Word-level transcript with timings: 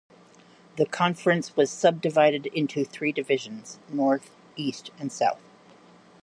The 0.77 0.87
conference 0.87 1.55
was 1.55 1.69
subdivided 1.69 2.47
into 2.47 2.83
three 2.83 3.11
divisions: 3.11 3.77
North, 3.91 4.31
East 4.57 4.89
and 4.97 5.11
South. 5.11 5.43